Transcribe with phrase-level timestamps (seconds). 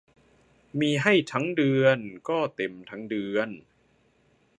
[0.79, 1.97] มีให้ทั้งเดือน
[2.29, 3.49] ก็เต็มทั้งเดือน